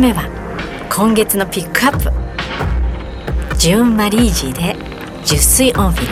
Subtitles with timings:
[0.00, 0.22] 目は
[0.90, 2.10] 今月のピックアップ。
[3.58, 4.74] ジュン・マリージーで
[5.26, 6.06] 熟睡オンフィ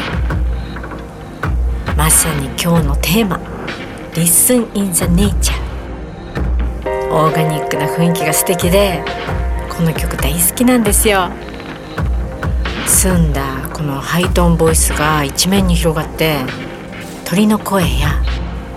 [1.91, 1.97] ル。
[1.97, 3.41] まさに今日のテーマ。
[4.13, 5.55] Listen in the nature
[7.11, 9.03] オーガニックな雰囲気が素敵で
[9.75, 11.31] この曲大好きなんですよ。
[12.87, 16.37] 澄んだこのハイトーンボイスが一面に広がって
[17.25, 18.21] 鳥の声や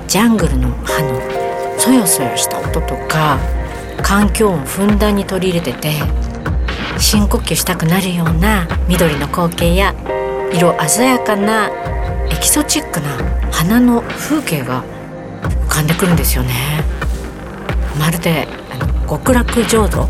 [0.07, 1.19] ジャングルの葉の
[1.77, 3.37] そよそよした音とか
[4.01, 5.93] 環境音ふんだんに取り入れてて
[6.99, 9.95] 深呼吸したくなるような緑の光景や
[10.53, 11.69] 色鮮やかな
[12.29, 13.09] エキゾチックな
[13.51, 14.83] 花の風景が
[15.67, 16.83] 浮かんでくるんですよね。
[17.99, 18.47] まるで
[19.09, 20.07] 極楽浄土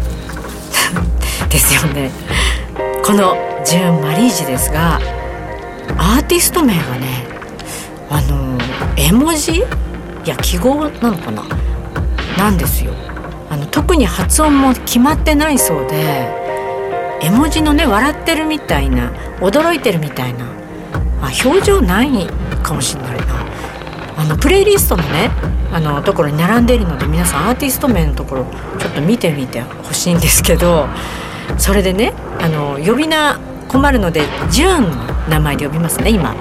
[1.50, 2.12] ですよね。
[3.04, 3.36] この
[3.66, 5.00] ジューン・マリージですが
[5.98, 7.26] アーティスト名がね
[8.10, 8.58] あの
[8.96, 9.54] 絵文字？
[9.54, 9.64] い
[10.26, 11.44] や記号なのかな？
[12.38, 12.92] なんですよ。
[13.52, 16.30] あの特に発音も決まってないそうで
[17.22, 20.46] 絵文字のね笑ってるみたいな驚いてるみたいな
[21.22, 22.28] あ表情ない
[22.64, 23.46] かもしれないな。
[24.18, 25.32] あのプレイリストのね
[25.74, 28.46] あのところに並んでいるので皆さんアーティスト名のところ
[28.80, 30.88] ちょっと見てみてほしいんですけど
[31.58, 34.90] それでねあの呼び名困るのでジューンの
[35.30, 36.36] 名前で呼びますね今。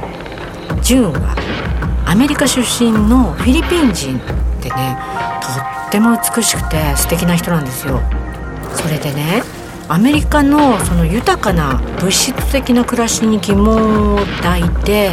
[0.83, 1.35] ジューンは。
[2.07, 4.19] アメリカ出身のフィリピン人
[4.61, 4.99] でね
[5.91, 8.01] っても美しくて素敵な人なんですよ。
[8.77, 9.43] それでね
[9.89, 15.11] アメリカのその豊かな物質的な暮らしに疑問を抱いて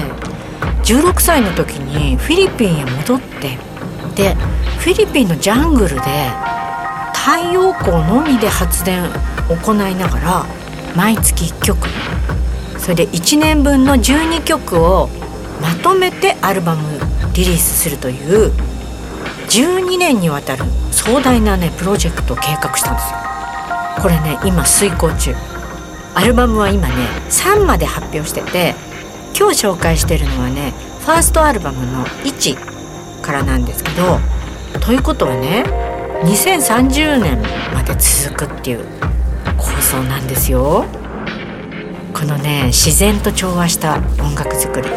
[0.84, 3.58] 16歳の時にフィリピンへ戻って
[4.16, 4.36] で
[4.78, 6.02] フィリピンのジャングルで
[7.12, 9.08] 太陽光のみで発電を
[9.50, 10.46] 行いながら
[10.96, 11.88] 毎月1曲。
[12.78, 15.10] それで1年分の12曲を
[15.60, 17.00] まとめてアルバム
[17.34, 18.52] リリースするという
[19.50, 23.18] 12年にわたる壮大なねプロジェクトを計画したんですよ。
[24.02, 25.36] これね今遂行中。
[26.16, 26.94] アルバムは今ね
[27.30, 28.76] 3まで発表してて
[29.38, 34.20] 今日紹介してるのはねファーストアルバムの1からなんですけど
[34.80, 35.64] ということはね
[36.24, 37.42] 2030年
[37.74, 38.86] まで続くっていう
[39.58, 40.86] 構想なんですよ。
[42.14, 44.90] このね自然と調和した音楽作り。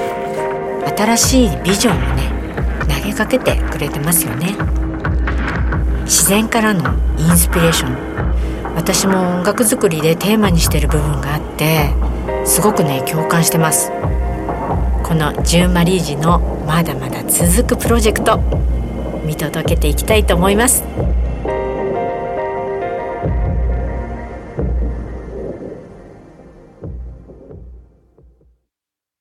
[0.96, 2.39] 新しいビジョンをね
[2.80, 4.56] 投げかけてくれてますよね。
[6.04, 8.74] 自然からのインスピレーション。
[8.74, 11.90] 私も音楽作りでテーマにしてる部分があって
[12.44, 13.90] すごくね共感してます。
[15.02, 18.40] このジュー・マリージのまだまだ続くプロジェクト
[19.24, 20.84] 見届けていきたいと思います。